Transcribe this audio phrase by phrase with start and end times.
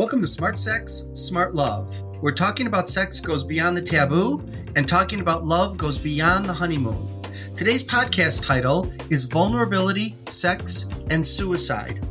[0.00, 2.02] Welcome to Smart Sex, Smart Love.
[2.22, 4.42] We're talking about sex goes beyond the taboo,
[4.74, 7.06] and talking about love goes beyond the honeymoon.
[7.54, 12.02] Today's podcast title is Vulnerability, Sex, and Suicide.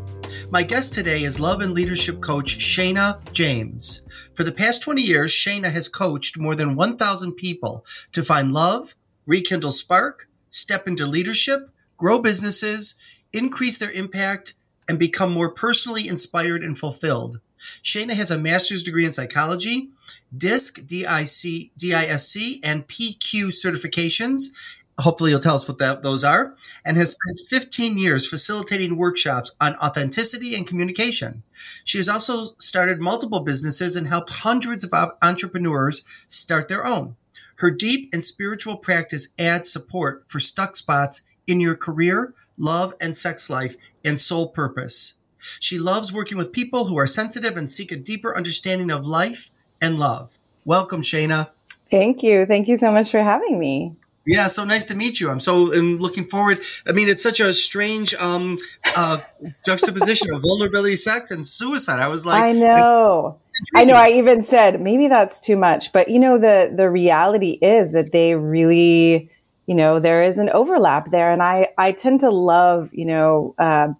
[0.52, 4.04] My guest today is love and leadership coach Shana James.
[4.36, 8.94] For the past 20 years, Shana has coached more than 1,000 people to find love,
[9.26, 12.94] rekindle spark, step into leadership, grow businesses,
[13.34, 14.54] increase their impact,
[14.88, 17.40] and become more personally inspired and fulfilled.
[17.60, 19.90] Shana has a master's degree in psychology,
[20.36, 24.78] DISC, D-I-C, D-I-S-C, and PQ certifications.
[25.00, 29.54] Hopefully you'll tell us what that, those are, and has spent 15 years facilitating workshops
[29.62, 31.44] on authenticity and communication.
[31.86, 37.16] She has also started multiple businesses and helped hundreds of entrepreneurs start their own.
[37.56, 43.16] Her deep and spiritual practice adds support for stuck spots in your career, love and
[43.16, 45.16] sex life, and soul purpose.
[45.60, 49.50] She loves working with people who are sensitive and seek a deeper understanding of life
[49.82, 50.38] and love.
[50.66, 51.50] Welcome, Shana.
[51.90, 52.46] Thank you.
[52.46, 53.96] Thank you so much for having me.
[54.26, 55.32] Yeah, so nice to meet you.
[55.32, 56.60] I'm so looking forward.
[56.88, 58.58] I mean, it's such a strange um,
[58.96, 59.18] uh,
[59.66, 62.00] juxtaposition of vulnerability, sex, and suicide.
[62.00, 63.40] I was like, I know,
[63.76, 63.96] I know.
[63.96, 68.12] I even said maybe that's too much, but you know, the the reality is that
[68.12, 69.32] they really,
[69.66, 73.56] you know, there is an overlap there, and I I tend to love, you know.
[73.58, 73.94] Uh,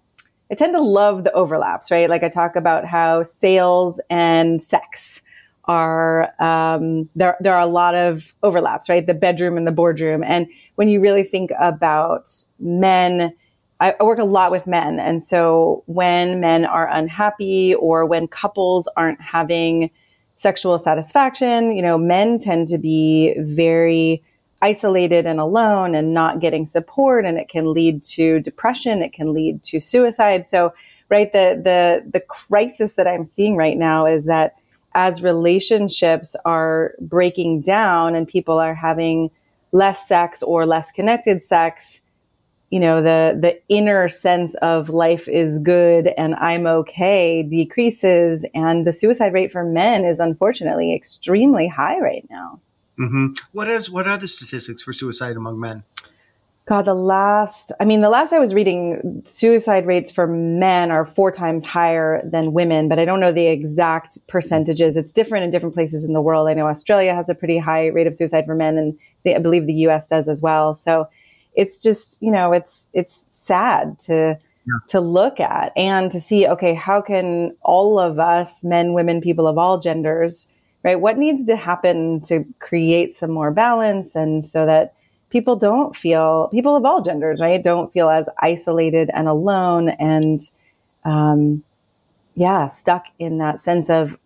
[0.50, 2.10] I tend to love the overlaps, right?
[2.10, 5.22] Like I talk about how sales and sex
[5.64, 7.36] are um, there.
[7.40, 9.06] There are a lot of overlaps, right?
[9.06, 13.32] The bedroom and the boardroom, and when you really think about men,
[13.78, 18.26] I, I work a lot with men, and so when men are unhappy or when
[18.26, 19.90] couples aren't having
[20.34, 24.24] sexual satisfaction, you know, men tend to be very
[24.62, 29.32] isolated and alone and not getting support and it can lead to depression it can
[29.32, 30.44] lead to suicide.
[30.44, 30.72] So
[31.10, 34.54] right the the the crisis that i'm seeing right now is that
[34.94, 39.30] as relationships are breaking down and people are having
[39.72, 42.00] less sex or less connected sex
[42.70, 48.86] you know the the inner sense of life is good and i'm okay decreases and
[48.86, 52.60] the suicide rate for men is unfortunately extremely high right now
[53.00, 53.28] Mm-hmm.
[53.52, 55.84] What is what are the statistics for suicide among men?
[56.70, 61.04] God, the last, I mean, the last I was reading, suicide rates for men are
[61.04, 64.96] four times higher than women, but I don't know the exact percentages.
[64.96, 66.48] It's different in different places in the world.
[66.48, 69.40] I know Australia has a pretty high rate of suicide for men, and they, I
[69.40, 70.74] believe the US does as well.
[70.74, 71.08] So
[71.54, 74.86] it's just, you know, it's, it's sad to, yeah.
[74.90, 79.48] to look at and to see, okay, how can all of us, men, women, people
[79.48, 80.52] of all genders,
[80.82, 81.00] right?
[81.00, 84.94] What needs to happen to create some more balance and so that
[85.30, 87.62] people don't feel, people of all genders, right?
[87.62, 90.40] Don't feel as isolated and alone and,
[91.04, 91.62] um,
[92.34, 94.18] yeah, stuck in that sense of,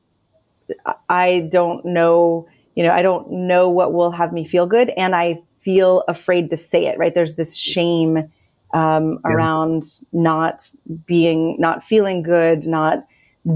[1.08, 4.90] I don't know, you know, I don't know what will have me feel good.
[4.96, 7.14] And I feel afraid to say it, right?
[7.14, 8.30] There's this shame,
[8.72, 9.34] um, yeah.
[9.34, 9.82] around
[10.12, 10.62] not
[11.06, 13.06] being, not feeling good, not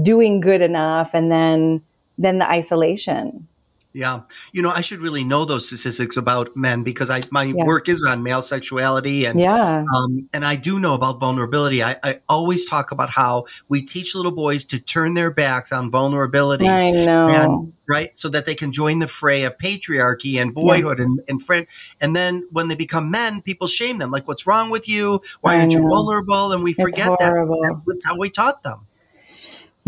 [0.01, 1.13] doing good enough.
[1.13, 1.81] And then,
[2.19, 3.47] than the isolation.
[3.91, 4.21] Yeah.
[4.53, 7.65] You know, I should really know those statistics about men because I, my yeah.
[7.65, 9.83] work is on male sexuality and, yeah.
[9.95, 11.81] um, and I do know about vulnerability.
[11.81, 15.89] I, I always talk about how we teach little boys to turn their backs on
[15.89, 16.67] vulnerability.
[16.67, 17.27] I know.
[17.29, 18.15] And, right.
[18.15, 21.05] So that they can join the fray of patriarchy and boyhood yeah.
[21.05, 21.65] and, and friend.
[21.99, 24.11] And then when they become men, people shame them.
[24.11, 25.19] Like, what's wrong with you?
[25.41, 26.51] Why aren't you vulnerable?
[26.51, 27.81] And we forget that.
[27.87, 28.85] That's how we taught them.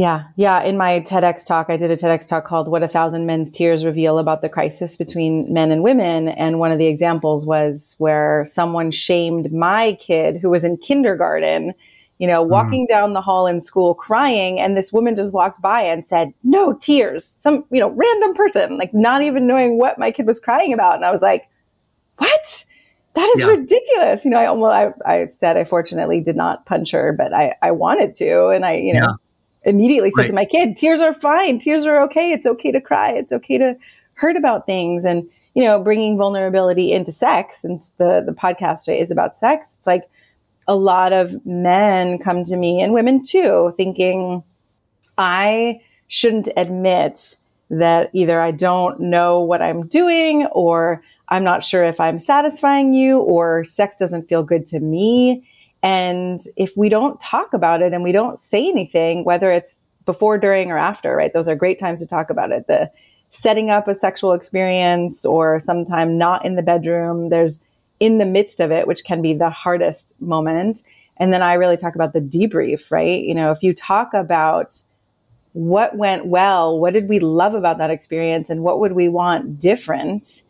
[0.01, 0.23] Yeah.
[0.35, 0.63] Yeah.
[0.63, 3.85] In my TEDx talk, I did a TEDx talk called What a Thousand Men's Tears
[3.85, 6.29] Reveal About the Crisis Between Men and Women.
[6.29, 11.75] And one of the examples was where someone shamed my kid who was in kindergarten,
[12.17, 12.51] you know, mm-hmm.
[12.51, 12.89] walking mm.
[12.89, 14.59] down the hall in school crying.
[14.59, 17.23] And this woman just walked by and said, no tears.
[17.23, 20.95] Some, you know, random person, like not even knowing what my kid was crying about.
[20.95, 21.47] And I was like,
[22.17, 22.65] what?
[23.13, 23.49] That is yeah.
[23.49, 24.25] ridiculous.
[24.25, 27.53] You know, I, well, I, I said I fortunately did not punch her, but I,
[27.61, 28.47] I wanted to.
[28.47, 29.15] And I, you know, yeah
[29.63, 30.27] immediately said right.
[30.27, 31.59] to my kid, tears are fine.
[31.59, 32.31] Tears are okay.
[32.31, 33.11] It's okay to cry.
[33.11, 33.75] It's okay to
[34.13, 35.05] hurt about things.
[35.05, 39.87] And, you know, bringing vulnerability into sex, since the, the podcast is about sex, it's
[39.87, 40.09] like
[40.67, 44.43] a lot of men come to me and women too, thinking
[45.17, 47.35] I shouldn't admit
[47.69, 52.93] that either I don't know what I'm doing or I'm not sure if I'm satisfying
[52.93, 55.47] you or sex doesn't feel good to me.
[55.83, 60.37] And if we don't talk about it and we don't say anything, whether it's before,
[60.37, 61.33] during, or after, right?
[61.33, 62.67] Those are great times to talk about it.
[62.67, 62.91] The
[63.29, 67.29] setting up a sexual experience or sometime not in the bedroom.
[67.29, 67.63] There's
[67.99, 70.83] in the midst of it, which can be the hardest moment.
[71.17, 73.23] And then I really talk about the debrief, right?
[73.23, 74.83] You know, if you talk about
[75.53, 76.79] what went well?
[76.79, 78.49] What did we love about that experience?
[78.49, 80.43] And what would we want different?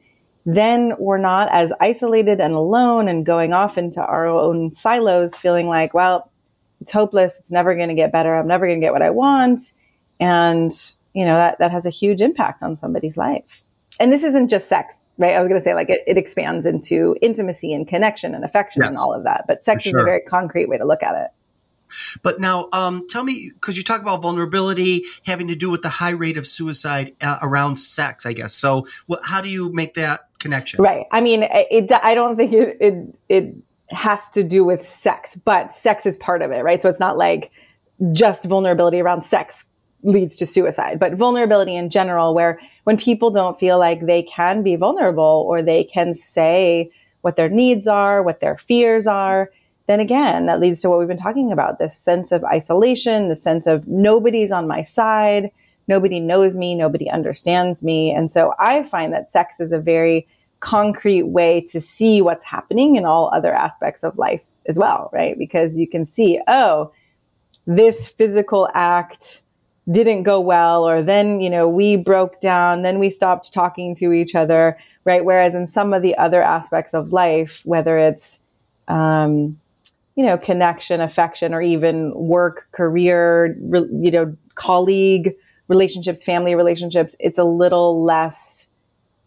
[0.46, 5.68] Then we're not as isolated and alone and going off into our own silos, feeling
[5.68, 6.32] like, well,
[6.80, 7.40] it's hopeless.
[7.40, 8.36] It's never going to get better.
[8.36, 9.74] I'm never going to get what I want.
[10.20, 10.72] And,
[11.14, 13.64] you know, that, that has a huge impact on somebody's life.
[14.00, 15.36] And this isn't just sex, right?
[15.36, 18.82] I was going to say like it, it, expands into intimacy and connection and affection
[18.82, 19.46] yes, and all of that.
[19.48, 19.98] But sex sure.
[19.98, 21.32] is a very concrete way to look at it.
[22.24, 25.90] But now, um, tell me, because you talk about vulnerability having to do with the
[25.90, 28.54] high rate of suicide uh, around sex, I guess.
[28.54, 30.82] So, what, how do you make that connection?
[30.82, 31.06] Right.
[31.12, 33.56] I mean, it, I don't think it, it, it
[33.90, 36.82] has to do with sex, but sex is part of it, right?
[36.82, 37.52] So it's not like
[38.12, 39.68] just vulnerability around sex
[40.04, 44.64] leads to suicide, but vulnerability in general, where when people don't feel like they can
[44.64, 46.92] be vulnerable or they can say
[47.22, 49.52] what their needs are, what their fears are,
[49.88, 53.36] then again, that leads to what we've been talking about this sense of isolation, the
[53.36, 55.52] sense of nobody's on my side,
[55.88, 58.12] nobody knows me, nobody understands me.
[58.12, 60.28] And so I find that sex is a very
[60.62, 65.38] concrete way to see what's happening in all other aspects of life as well, right?
[65.38, 66.92] Because you can see, oh,
[67.66, 69.42] this physical act
[69.89, 74.13] didn't go well, or then, you know, we broke down, then we stopped talking to
[74.13, 75.25] each other, right?
[75.25, 78.39] Whereas in some of the other aspects of life, whether it's,
[78.88, 79.60] um,
[80.16, 85.34] you know, connection, affection, or even work, career, re- you know, colleague
[85.72, 88.68] relationships, family relationships, it's a little less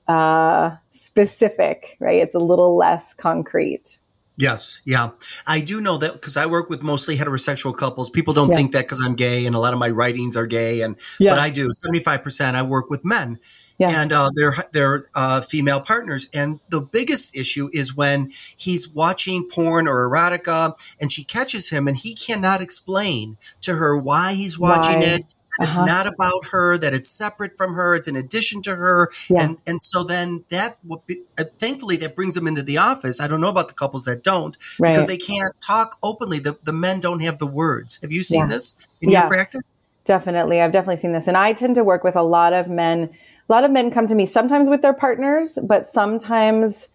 [0.06, 2.22] uh, specific, right?
[2.22, 3.98] It's a little less concrete.
[4.36, 5.10] Yes, yeah.
[5.46, 8.10] I do know that because I work with mostly heterosexual couples.
[8.10, 8.56] People don't yeah.
[8.56, 11.30] think that because I'm gay and a lot of my writings are gay, and yeah.
[11.30, 11.70] but I do.
[11.72, 13.38] Seventy five percent I work with men,
[13.78, 14.02] yeah.
[14.02, 16.28] and uh, they're they're uh, female partners.
[16.34, 21.86] And the biggest issue is when he's watching porn or erotica, and she catches him,
[21.86, 25.14] and he cannot explain to her why he's watching why?
[25.14, 25.86] it it's uh-huh.
[25.86, 29.10] not about her, that it's separate from her, it's in addition to her.
[29.28, 29.44] Yeah.
[29.44, 33.20] And and so then that be, uh, thankfully that brings them into the office.
[33.20, 34.90] I don't know about the couples that don't right.
[34.90, 36.38] because they can't talk openly.
[36.38, 37.98] The the men don't have the words.
[38.02, 38.46] Have you seen yeah.
[38.48, 39.68] this in yes, your practice?
[40.04, 40.60] Definitely.
[40.60, 41.28] I've definitely seen this.
[41.28, 43.10] And I tend to work with a lot of men.
[43.48, 46.88] A lot of men come to me sometimes with their partners, but sometimes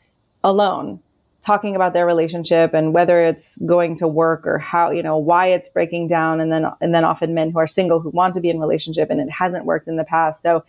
[0.43, 0.99] alone
[1.41, 5.47] talking about their relationship and whether it's going to work or how, you know, why
[5.47, 6.41] it's breaking down.
[6.41, 9.09] And then, and then often men who are single who want to be in relationship
[9.09, 10.41] and it hasn't worked in the past.
[10.41, 10.63] So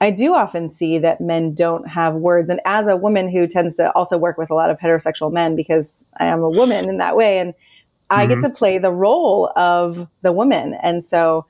[0.00, 2.50] I do often see that men don't have words.
[2.50, 5.56] And as a woman who tends to also work with a lot of heterosexual men
[5.56, 7.54] because I am a woman in that way and
[8.10, 8.40] I mm-hmm.
[8.40, 10.76] get to play the role of the woman.
[10.82, 11.46] And so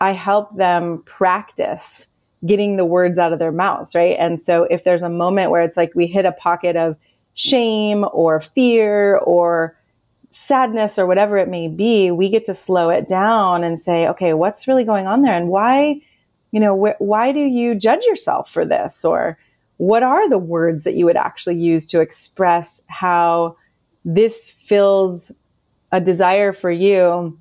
[0.00, 2.08] I help them practice
[2.44, 3.94] getting the words out of their mouths.
[3.94, 4.16] Right.
[4.18, 6.96] And so if there's a moment where it's like we hit a pocket of,
[7.34, 9.76] shame or fear or
[10.30, 14.32] sadness or whatever it may be, we get to slow it down and say, okay,
[14.32, 15.36] what's really going on there?
[15.36, 16.00] And why,
[16.50, 19.04] you know, wh- why do you judge yourself for this?
[19.04, 19.38] Or
[19.76, 23.56] what are the words that you would actually use to express how
[24.04, 25.30] this fills
[25.92, 27.38] a desire for you?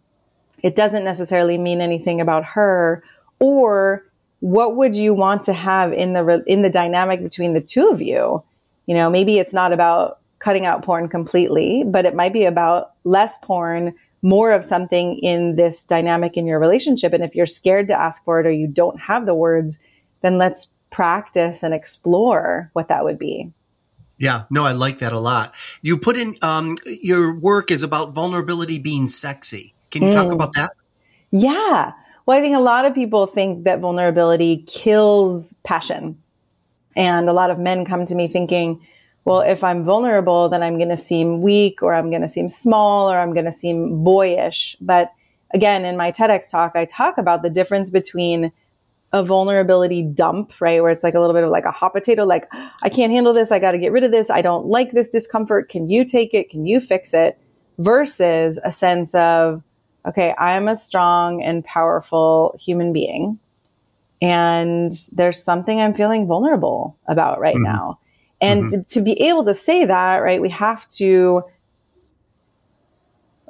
[0.61, 3.03] It doesn't necessarily mean anything about her
[3.39, 4.05] or
[4.39, 7.89] what would you want to have in the re- in the dynamic between the two
[7.89, 8.43] of you
[8.85, 12.91] you know, maybe it's not about cutting out porn completely, but it might be about
[13.05, 17.13] less porn, more of something in this dynamic in your relationship.
[17.13, 19.79] And if you're scared to ask for it or you don't have the words,
[20.21, 23.51] then let's practice and explore what that would be.
[24.17, 25.55] Yeah, no, I like that a lot.
[25.81, 29.73] You put in um, your work is about vulnerability being sexy.
[29.91, 30.13] Can you mm.
[30.13, 30.71] talk about that?
[31.31, 31.91] Yeah.
[32.25, 36.17] Well, I think a lot of people think that vulnerability kills passion.
[36.95, 38.85] And a lot of men come to me thinking,
[39.25, 42.49] well, if I'm vulnerable, then I'm going to seem weak or I'm going to seem
[42.49, 44.75] small or I'm going to seem boyish.
[44.81, 45.11] But
[45.53, 48.51] again, in my TEDx talk, I talk about the difference between
[49.13, 50.81] a vulnerability dump, right?
[50.81, 52.47] Where it's like a little bit of like a hot potato, like,
[52.81, 53.51] I can't handle this.
[53.51, 54.29] I got to get rid of this.
[54.29, 55.69] I don't like this discomfort.
[55.69, 56.49] Can you take it?
[56.49, 57.37] Can you fix it?
[57.77, 59.63] Versus a sense of,
[60.05, 63.39] okay, I am a strong and powerful human being.
[64.23, 67.65] And there's something I'm feeling vulnerable about right mm-hmm.
[67.65, 67.99] now.
[68.39, 68.81] And mm-hmm.
[68.81, 71.43] to, to be able to say that, right, we have to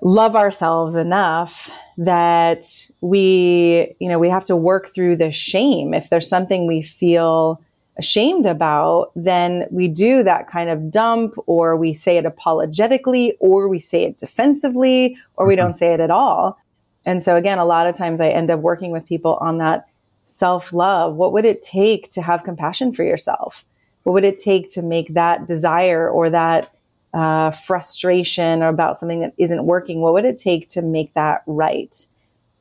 [0.01, 2.65] love ourselves enough that
[3.01, 5.93] we, you know, we have to work through the shame.
[5.93, 7.61] If there's something we feel
[7.99, 13.67] ashamed about, then we do that kind of dump or we say it apologetically or
[13.67, 15.65] we say it defensively or we mm-hmm.
[15.65, 16.57] don't say it at all.
[17.05, 19.87] And so again, a lot of times I end up working with people on that
[20.25, 21.15] self love?
[21.15, 23.65] What would it take to have compassion for yourself?
[24.03, 26.73] What would it take to make that desire or that
[27.13, 30.01] uh, frustration or about something that isn't working?
[30.01, 31.95] What would it take to make that right?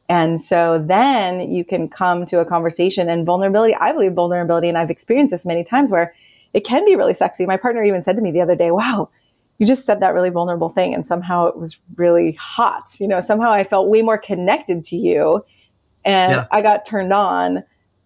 [0.08, 3.74] And so then you can come to a conversation and vulnerability.
[3.74, 6.14] I believe vulnerability, and I've experienced this many times where
[6.52, 7.46] it can be really sexy.
[7.46, 9.08] My partner even said to me the other day, wow,
[9.58, 10.92] you just said that really vulnerable thing.
[10.92, 12.96] And somehow it was really hot.
[13.00, 15.44] You know, somehow I felt way more connected to you
[16.04, 16.44] and yeah.
[16.50, 17.60] I got turned on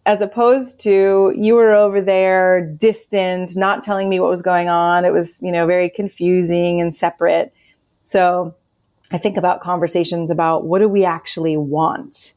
[0.06, 5.04] as opposed to you were over there distant, not telling me what was going on.
[5.04, 7.52] It was, you know, very confusing and separate.
[8.04, 8.54] So
[9.10, 12.34] I think about conversations about what do we actually want?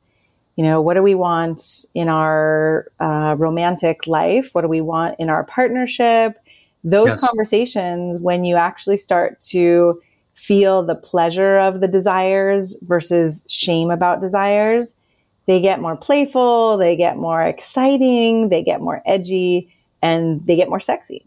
[0.56, 4.50] You know, what do we want in our uh, romantic life?
[4.54, 6.38] What do we want in our partnership?
[6.84, 7.28] Those yes.
[7.28, 10.02] conversations, when you actually start to
[10.34, 14.96] feel the pleasure of the desires versus shame about desires,
[15.50, 20.70] they get more playful, they get more exciting, they get more edgy, and they get
[20.70, 21.26] more sexy.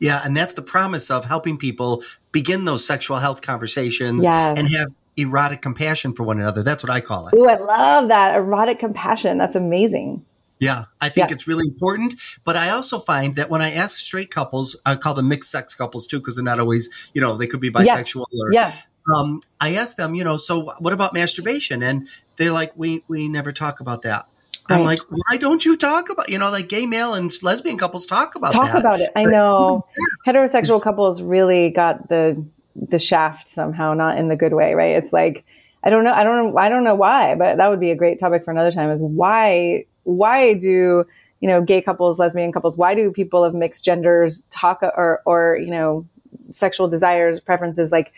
[0.00, 4.58] Yeah, and that's the promise of helping people begin those sexual health conversations yes.
[4.58, 6.62] and have erotic compassion for one another.
[6.62, 7.34] That's what I call it.
[7.36, 8.34] Oh, I love that.
[8.34, 9.36] Erotic compassion.
[9.36, 10.24] That's amazing.
[10.58, 11.34] Yeah, I think yeah.
[11.34, 12.14] it's really important.
[12.46, 15.74] But I also find that when I ask straight couples, I call them mixed sex
[15.74, 18.42] couples too, because they're not always, you know, they could be bisexual yeah.
[18.42, 18.72] or yeah
[19.12, 21.82] um, I asked them, you know, so what about masturbation?
[21.82, 24.26] And they're like, we we never talk about that.
[24.68, 24.78] Right.
[24.78, 28.06] I'm like, why don't you talk about, you know, like gay male and lesbian couples
[28.06, 28.80] talk about talk that.
[28.80, 29.10] about it.
[29.14, 29.86] I know
[30.26, 30.32] yeah.
[30.32, 32.42] heterosexual couples really got the
[32.74, 34.96] the shaft somehow, not in the good way, right?
[34.96, 35.44] It's like
[35.82, 37.96] I don't know, I don't know, I don't know why, but that would be a
[37.96, 38.90] great topic for another time.
[38.90, 41.04] Is why why do
[41.40, 45.58] you know gay couples, lesbian couples, why do people of mixed genders talk or or
[45.58, 46.06] you know
[46.50, 48.12] sexual desires, preferences like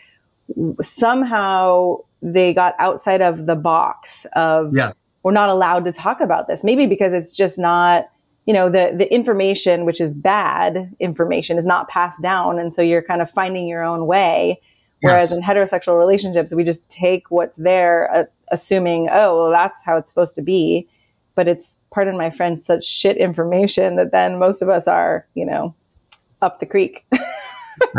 [0.81, 5.13] somehow they got outside of the box of yes.
[5.23, 6.63] we're not allowed to talk about this.
[6.63, 8.09] Maybe because it's just not,
[8.45, 12.81] you know, the the information which is bad information is not passed down and so
[12.81, 14.59] you're kind of finding your own way.
[15.01, 15.33] Whereas yes.
[15.33, 20.09] in heterosexual relationships, we just take what's there, uh, assuming, oh, well, that's how it's
[20.09, 20.87] supposed to be.
[21.35, 25.45] But it's, pardon my French, such shit information that then most of us are, you
[25.45, 25.75] know,
[26.41, 27.05] up the creek.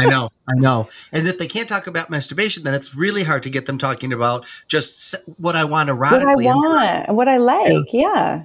[0.00, 0.88] I know, I know.
[1.12, 4.12] And if they can't talk about masturbation, then it's really hard to get them talking
[4.12, 6.44] about just what I want erotically.
[6.44, 8.00] What I want and what I like, yeah.
[8.00, 8.42] yeah.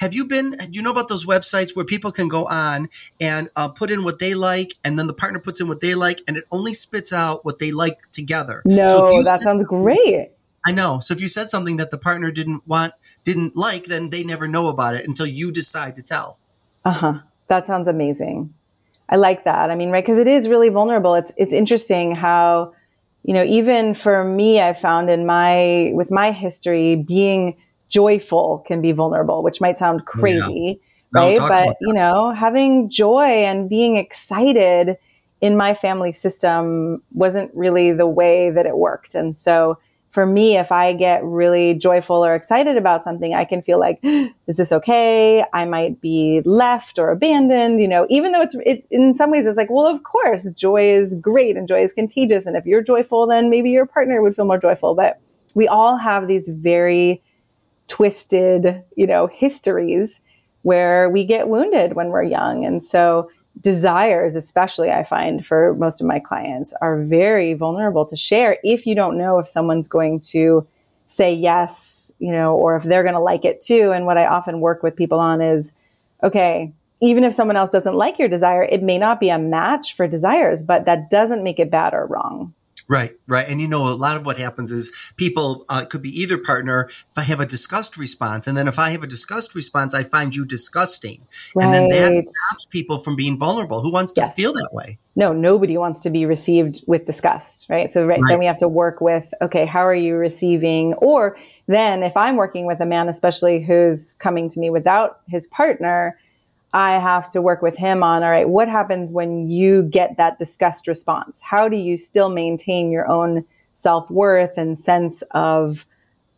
[0.00, 0.50] Have you been?
[0.50, 2.88] Do you know about those websites where people can go on
[3.20, 5.94] and uh, put in what they like, and then the partner puts in what they
[5.94, 8.62] like, and it only spits out what they like together?
[8.64, 10.30] No, so that said, sounds great.
[10.66, 10.98] I know.
[10.98, 14.48] So if you said something that the partner didn't want, didn't like, then they never
[14.48, 16.40] know about it until you decide to tell.
[16.84, 17.18] Uh huh.
[17.46, 18.52] That sounds amazing.
[19.08, 19.70] I like that.
[19.70, 20.04] I mean, right.
[20.04, 21.14] Cause it is really vulnerable.
[21.14, 22.72] It's, it's interesting how,
[23.22, 27.56] you know, even for me, I found in my, with my history, being
[27.88, 30.80] joyful can be vulnerable, which might sound crazy.
[31.14, 31.22] Yeah.
[31.22, 31.38] Right.
[31.38, 34.96] But, you know, having joy and being excited
[35.40, 39.14] in my family system wasn't really the way that it worked.
[39.14, 39.78] And so,
[40.16, 43.98] for me, if I get really joyful or excited about something, I can feel like,
[44.02, 45.44] is this okay?
[45.52, 49.44] I might be left or abandoned, you know, even though it's, it, in some ways
[49.44, 52.46] it's like, well, of course, joy is great and joy is contagious.
[52.46, 54.94] And if you're joyful, then maybe your partner would feel more joyful.
[54.94, 55.20] But
[55.54, 57.22] we all have these very
[57.86, 60.22] twisted, you know, histories
[60.62, 62.64] where we get wounded when we're young.
[62.64, 68.16] And so desires, especially I find for most of my clients, are very vulnerable to
[68.16, 70.66] share if you don't know if someone's going to
[71.06, 73.92] say yes, you know, or if they're going to like it too.
[73.92, 75.72] And what I often work with people on is,
[76.22, 79.94] okay, even if someone else doesn't like your desire, it may not be a match
[79.94, 82.54] for desires, but that doesn't make it bad or wrong.
[82.88, 83.48] Right, right.
[83.48, 86.84] And you know, a lot of what happens is people, uh, could be either partner.
[86.84, 90.04] If I have a disgust response, and then if I have a disgust response, I
[90.04, 91.26] find you disgusting.
[91.54, 91.64] Right.
[91.64, 93.80] And then that stops people from being vulnerable.
[93.80, 94.36] Who wants to yes.
[94.36, 94.98] feel that way?
[95.16, 97.90] No, nobody wants to be received with disgust, right?
[97.90, 98.28] So right, right.
[98.28, 100.94] then we have to work with, okay, how are you receiving?
[100.94, 105.46] Or then if I'm working with a man, especially who's coming to me without his
[105.48, 106.18] partner,
[106.72, 110.38] I have to work with him on, all right, what happens when you get that
[110.38, 111.40] disgust response?
[111.42, 113.44] How do you still maintain your own
[113.74, 115.86] self worth and sense of,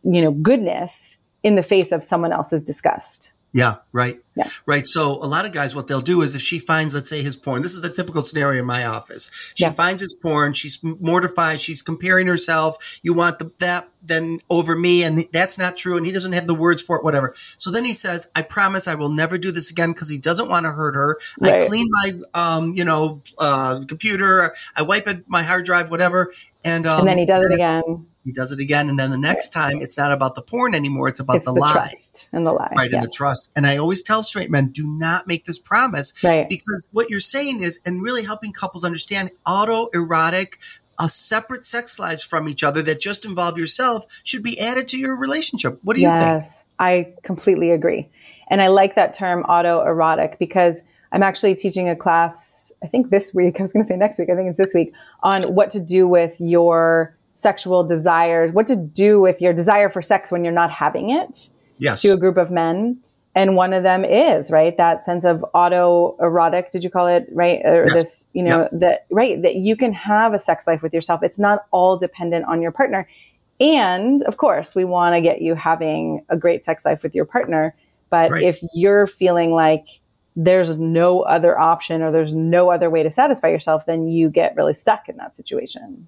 [0.03, 3.33] you know, goodness in the face of someone else's disgust?
[3.53, 4.19] Yeah, right.
[4.39, 4.49] Yeah.
[4.65, 4.87] Right.
[4.87, 7.35] So a lot of guys, what they'll do is if she finds, let's say his
[7.35, 9.53] porn, this is the typical scenario in my office.
[9.55, 9.71] She yeah.
[9.71, 10.53] finds his porn.
[10.53, 11.59] She's mortified.
[11.59, 12.99] She's comparing herself.
[13.03, 15.03] You want the, that then over me.
[15.03, 15.97] And that's not true.
[15.97, 17.33] And he doesn't have the words for it, whatever.
[17.35, 20.47] So then he says, I promise I will never do this again because he doesn't
[20.47, 21.17] want to hurt her.
[21.41, 21.59] Right.
[21.59, 24.55] I clean my, um, you know, uh, computer.
[24.75, 26.31] I wipe it, my hard drive, whatever.
[26.63, 29.17] And, um, and then he does it again he does it again, and then the
[29.17, 32.29] next time it's not about the porn anymore; it's about it's the, the lie, trust
[32.31, 32.89] and the lie, right?
[32.91, 32.93] Yes.
[32.93, 33.51] And the trust.
[33.55, 36.47] And I always tell straight men, do not make this promise, right?
[36.47, 42.23] Because what you're saying is, and really helping couples understand, autoerotic a separate sex lives
[42.23, 45.79] from each other that just involve yourself should be added to your relationship.
[45.83, 46.19] What do you think?
[46.19, 48.09] Yes, I completely agree.
[48.49, 53.33] And I like that term autoerotic because I'm actually teaching a class, I think this
[53.33, 54.93] week, I was going to say next week, I think it's this week,
[55.23, 60.01] on what to do with your sexual desires, what to do with your desire for
[60.01, 62.01] sex when you're not having it yes.
[62.01, 62.99] to a group of men.
[63.35, 67.61] And one of them is, right, that sense of autoerotic, did you call it, right?
[67.63, 67.93] Or yes.
[67.93, 68.69] this, you know, yep.
[68.73, 71.21] that, right, that you can have a sex life with yourself.
[71.21, 73.07] It's not all dependent on your partner.
[73.59, 77.25] And of course, we want to get you having a great sex life with your
[77.25, 77.75] partner.
[78.09, 78.43] But right.
[78.43, 79.85] if you're feeling like
[80.35, 84.55] there's no other option or there's no other way to satisfy yourself, then you get
[84.55, 86.07] really stuck in that situation.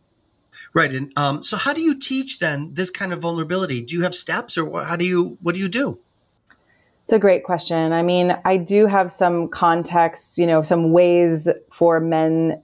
[0.73, 0.91] Right.
[0.91, 3.81] And um, so, how do you teach then this kind of vulnerability?
[3.81, 5.99] Do you have steps, or how do you what do you do?
[7.11, 7.91] It's a great question.
[7.91, 12.63] I mean, I do have some context, you know, some ways for men.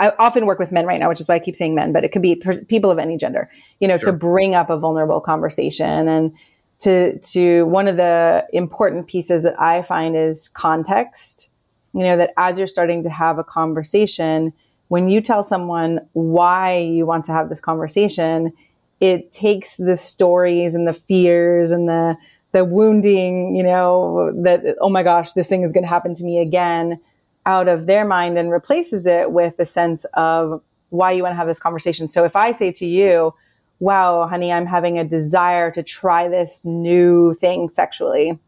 [0.00, 2.02] I often work with men right now, which is why I keep saying men, but
[2.02, 4.12] it could be per- people of any gender, you know, sure.
[4.12, 6.32] to bring up a vulnerable conversation and
[6.78, 11.50] to, to one of the important pieces that I find is context.
[11.92, 14.54] You know, that as you're starting to have a conversation,
[14.88, 18.54] when you tell someone why you want to have this conversation,
[19.02, 22.16] it takes the stories and the fears and the
[22.52, 26.24] the wounding, you know, that oh my gosh, this thing is going to happen to
[26.24, 27.00] me again
[27.44, 31.36] out of their mind and replaces it with a sense of why you want to
[31.36, 32.06] have this conversation.
[32.06, 33.34] So if I say to you,
[33.80, 38.38] wow, honey, I'm having a desire to try this new thing sexually.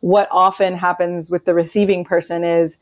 [0.00, 2.78] What often happens with the receiving person is,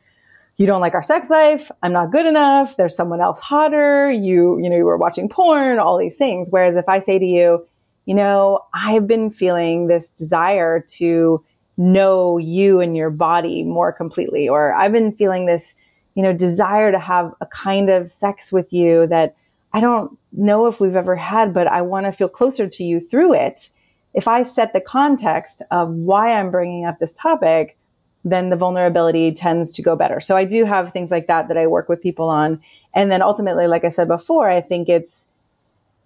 [0.59, 1.71] you don't like our sex life.
[1.82, 2.76] I'm not good enough.
[2.76, 4.11] There's someone else hotter.
[4.11, 6.49] You, you know, you were watching porn, all these things.
[6.50, 7.66] Whereas if I say to you,
[8.06, 11.44] you know, I've been feeling this desire to
[11.76, 15.75] know you and your body more completely, or I've been feeling this,
[16.14, 19.37] you know, desire to have a kind of sex with you that
[19.73, 23.00] I don't know if we've ever had, but I want to feel closer to you
[23.00, 23.71] through it.
[24.14, 27.79] If I set the context of why I'm bringing up this topic,
[28.24, 30.20] then the vulnerability tends to go better.
[30.20, 32.61] So I do have things like that that I work with people on.
[32.94, 35.29] And then ultimately, like I said before, I think it's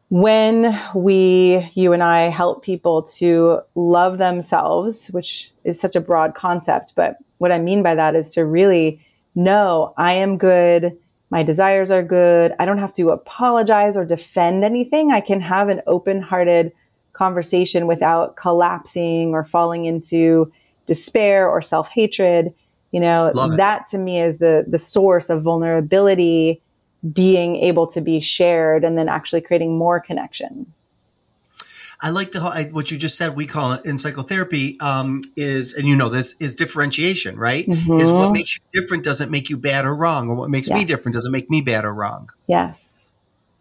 [0.08, 6.34] when we, you and I help people to love themselves, which is such a broad
[6.34, 6.94] concept.
[6.94, 9.00] But what I mean by that is to really
[9.34, 10.96] know I am good.
[11.30, 12.54] My desires are good.
[12.58, 15.10] I don't have to apologize or defend anything.
[15.10, 16.72] I can have an open hearted
[17.12, 20.52] conversation without collapsing or falling into
[20.86, 22.54] despair or self hatred.
[22.92, 26.62] You know, that to me is the, the source of vulnerability
[27.12, 30.72] being able to be shared and then actually creating more connection.
[32.00, 33.36] I like the whole, I, what you just said.
[33.36, 37.66] We call it in psychotherapy um, is, and you know this is differentiation, right?
[37.66, 37.94] Mm-hmm.
[37.94, 40.78] Is what makes you different doesn't make you bad or wrong, or what makes yes.
[40.78, 42.28] me different doesn't make me bad or wrong.
[42.46, 43.14] Yes,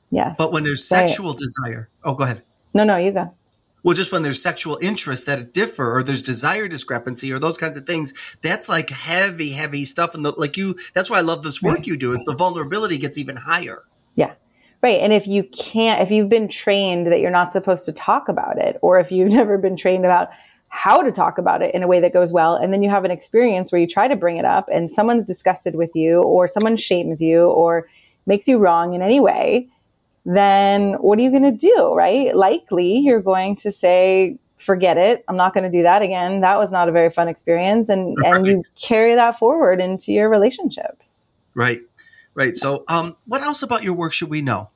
[0.10, 0.36] yes.
[0.38, 1.38] But when there's sexual right.
[1.38, 2.43] desire, oh, go ahead.
[2.74, 3.34] No, no, you go.
[3.86, 7.78] Well, just when there's sexual interests that differ or there's desire discrepancy or those kinds
[7.78, 10.15] of things, that's like heavy, heavy stuff.
[10.15, 11.88] And the, like you, that's why I love this work right.
[11.88, 13.84] you do is the vulnerability gets even higher.
[14.15, 14.34] Yeah.
[14.82, 15.02] Right.
[15.02, 18.58] And if you can't, if you've been trained that you're not supposed to talk about
[18.58, 20.30] it, or if you've never been trained about
[20.69, 23.06] how to talk about it in a way that goes well, and then you have
[23.06, 26.48] an experience where you try to bring it up and someone's disgusted with you, or
[26.48, 27.88] someone shames you, or
[28.26, 29.69] makes you wrong in any way,
[30.25, 32.35] then what are you going to do, right?
[32.35, 35.23] Likely you're going to say, forget it.
[35.27, 36.41] I'm not going to do that again.
[36.41, 37.89] That was not a very fun experience.
[37.89, 38.35] And, right.
[38.38, 41.29] and you carry that forward into your relationships.
[41.53, 41.81] Right.
[42.33, 42.53] Right.
[42.53, 44.69] So, um, what else about your work should we know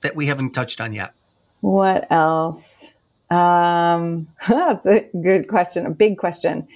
[0.00, 1.12] that we haven't touched on yet?
[1.60, 2.92] What else?
[3.30, 6.66] Um, that's a good question, a big question.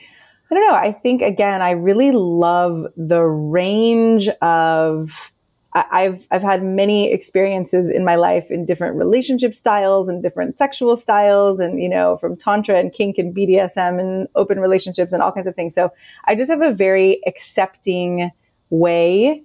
[0.50, 0.76] I don't know.
[0.76, 5.32] I think again, I really love the range of
[5.74, 10.96] I've I've had many experiences in my life in different relationship styles and different sexual
[10.96, 15.32] styles, and you know, from tantra and kink and BDSM and open relationships and all
[15.32, 15.74] kinds of things.
[15.74, 15.92] So
[16.26, 18.30] I just have a very accepting
[18.70, 19.42] way,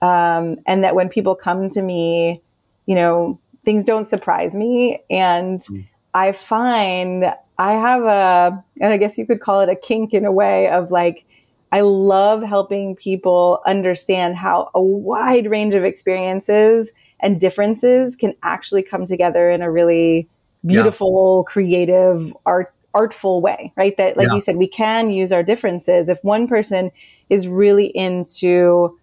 [0.00, 2.40] um, and that when people come to me,
[2.86, 5.84] you know, things don't surprise me, and mm.
[6.14, 7.24] I find
[7.58, 10.68] I have a, and I guess you could call it a kink in a way
[10.68, 11.24] of like
[11.72, 18.82] I love helping people understand how a wide range of experiences and differences can actually
[18.82, 20.28] come together in a really
[20.64, 21.52] beautiful, yeah.
[21.52, 23.96] creative, art artful way, right?
[23.96, 24.34] That, like yeah.
[24.34, 26.10] you said, we can use our differences.
[26.10, 26.90] If one person
[27.30, 28.98] is really into,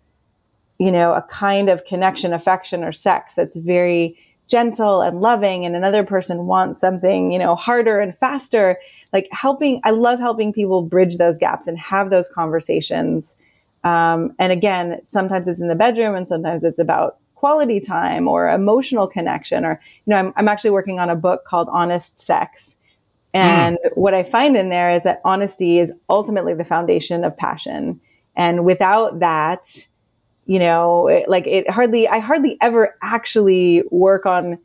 [0.78, 4.16] you know, a kind of connection, affection, or sex that's very
[4.48, 8.78] gentle and loving, and another person wants something, you know, harder and faster,
[9.13, 13.38] like helping, I love helping people bridge those gaps and have those conversations.
[13.84, 18.50] Um, and again, sometimes it's in the bedroom and sometimes it's about quality time or
[18.50, 22.76] emotional connection or you know i'm, I'm actually working on a book called honest sex
[23.34, 23.95] and mm.
[23.95, 28.02] what i find in there is that honesty is ultimately the foundation of passion
[28.36, 29.88] and without that
[30.48, 34.60] you know it, like it hardly i hardly ever actually work on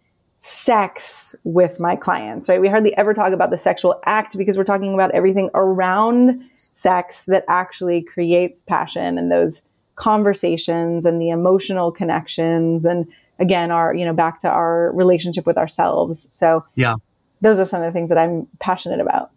[0.46, 2.60] sex with my clients, right?
[2.60, 7.24] We hardly ever talk about the sexual act because we're talking about everything around sex
[7.24, 9.62] that actually creates passion and those
[9.96, 13.06] conversations and the emotional connections and
[13.38, 16.28] again our you know back to our relationship with ourselves.
[16.30, 16.96] So yeah.
[17.40, 19.30] those are some of the things that i'm passionate about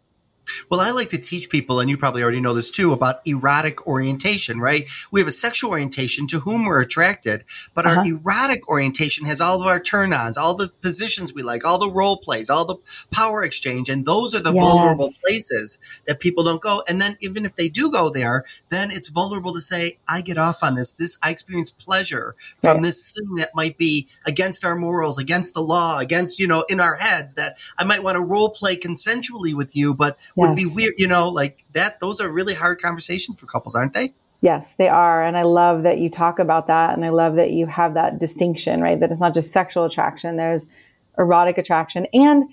[0.69, 3.87] well, I like to teach people, and you probably already know this too, about erotic
[3.87, 4.89] orientation, right?
[5.11, 7.99] We have a sexual orientation to whom we're attracted, but uh-huh.
[7.99, 11.79] our erotic orientation has all of our turn ons, all the positions we like, all
[11.79, 12.77] the role plays, all the
[13.11, 13.89] power exchange.
[13.89, 14.63] And those are the yes.
[14.63, 16.81] vulnerable places that people don't go.
[16.89, 20.37] And then even if they do go there, then it's vulnerable to say, I get
[20.37, 20.93] off on this.
[20.93, 22.83] This, I experience pleasure from right.
[22.83, 26.79] this thing that might be against our morals, against the law, against, you know, in
[26.79, 30.65] our heads that I might want to role play consensually with you, but would be
[30.65, 31.99] weird, you know, like that.
[31.99, 34.13] Those are really hard conversations for couples, aren't they?
[34.41, 35.23] Yes, they are.
[35.23, 36.93] And I love that you talk about that.
[36.93, 38.99] And I love that you have that distinction, right?
[38.99, 40.69] That it's not just sexual attraction, there's
[41.17, 42.05] erotic attraction.
[42.13, 42.43] And,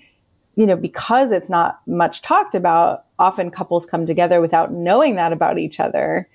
[0.55, 5.31] you know, because it's not much talked about, often couples come together without knowing that
[5.31, 6.27] about each other.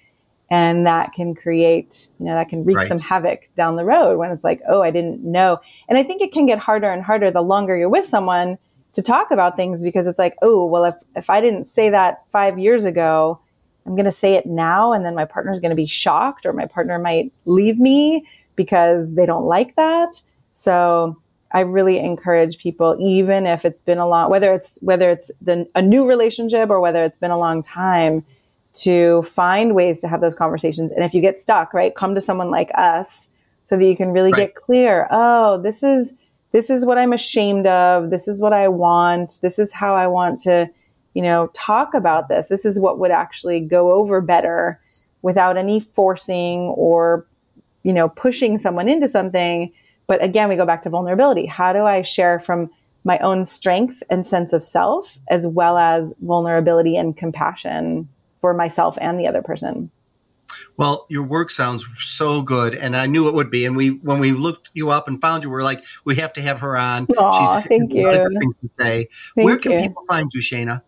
[0.53, 2.89] And that can create, you know, that can wreak right.
[2.89, 5.61] some havoc down the road when it's like, oh, I didn't know.
[5.89, 8.59] And I think it can get harder and harder the longer you're with someone
[8.93, 12.27] to talk about things because it's like, oh, well, if, if I didn't say that
[12.27, 13.41] five years ago,
[13.87, 14.93] I'm going to say it now.
[14.93, 18.27] And then my partner's going to be shocked or my partner might leave me
[18.57, 20.23] because they don't like that.
[20.53, 21.17] So
[21.53, 25.69] I really encourage people, even if it's been a long, whether it's, whether it's the,
[25.75, 28.25] a new relationship or whether it's been a long time
[28.73, 30.93] to find ways to have those conversations.
[30.93, 33.31] And if you get stuck, right, come to someone like us
[33.65, 34.49] so that you can really right.
[34.49, 35.09] get clear.
[35.11, 36.15] Oh, this is,
[36.53, 38.11] this is what I'm ashamed of.
[38.11, 39.39] This is what I want.
[39.43, 40.69] This is how I want to,
[41.15, 42.49] you know, talk about this.
[42.49, 44.81] This is what would actually go over better
[45.23, 47.27] without any forcing or,
[47.83, 49.73] you know, pushing someone into something.
[50.07, 51.47] But again, we go back to vulnerability.
[51.47, 52.71] How do I share from
[53.05, 58.09] my own strength and sense of self as well as vulnerability and compassion
[58.39, 59.91] for myself and the other person?
[60.77, 63.67] Well, your work sounds so good, and I knew it would be.
[63.67, 66.33] And we, when we looked you up and found you, we are like, we have
[66.35, 67.07] to have her on.
[67.07, 68.09] Aww, She's thank you.
[68.09, 69.09] Things to say.
[69.35, 69.79] Thank Where can you.
[69.79, 70.83] people find you, Shana?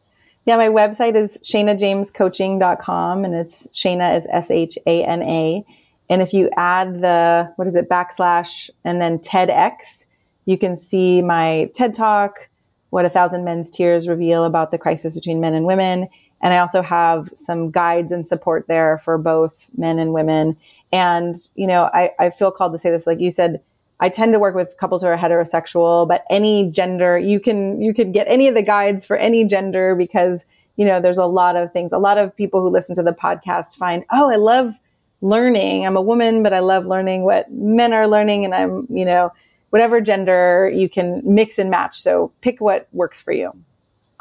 [0.45, 5.65] Yeah, my website is shanajamescoaching.com, and it's Shana is S H A N A.
[6.09, 10.07] And if you add the what is it backslash and then TEDx,
[10.45, 12.49] you can see my TED talk,
[12.91, 16.09] what a thousand men's tears reveal about the crisis between men and women
[16.43, 20.57] and I also have some guides and support there for both men and women.
[20.93, 23.63] And, you know, I, I feel called to say this, like you said,
[24.01, 27.95] I tend to work with couples who are heterosexual, but any gender, you can, you
[27.95, 30.45] can get any of the guides for any gender because,
[30.77, 31.93] you know, there's a lot of things.
[31.93, 34.73] A lot of people who listen to the podcast find, oh, I love
[35.21, 35.87] learning.
[35.87, 38.45] I'm a woman, but I love learning what men are learning.
[38.45, 39.31] And I'm, you know,
[39.71, 42.01] whatever gender you can mix and match.
[42.01, 43.53] So pick what works for you.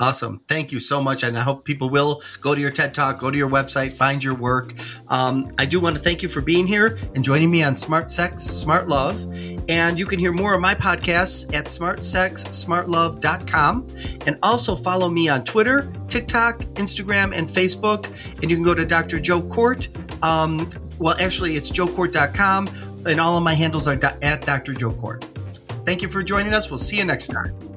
[0.01, 0.41] Awesome.
[0.47, 1.21] Thank you so much.
[1.21, 4.23] And I hope people will go to your TED Talk, go to your website, find
[4.23, 4.73] your work.
[5.09, 8.09] Um, I do want to thank you for being here and joining me on Smart
[8.09, 9.23] Sex, Smart Love.
[9.69, 13.87] And you can hear more of my podcasts at smartsexsmartlove.com.
[14.25, 18.07] And also follow me on Twitter, TikTok, Instagram, and Facebook.
[18.41, 19.19] And you can go to Dr.
[19.19, 19.87] Joe Kort.
[20.23, 22.67] Um, well, actually, it's joekort.com.
[23.05, 24.73] And all of my handles are at Dr.
[24.73, 25.23] Joe Kort.
[25.85, 26.71] Thank you for joining us.
[26.71, 27.70] We'll see you next time.